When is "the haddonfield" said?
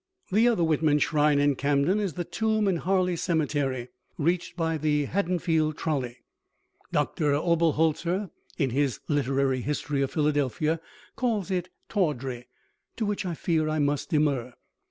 4.79-5.77